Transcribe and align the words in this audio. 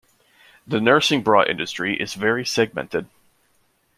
The 0.65 0.81
nursing 0.81 1.21
bra 1.21 1.43
industry 1.43 1.95
is 2.01 2.15
very 2.15 2.43
segmented. 2.43 3.07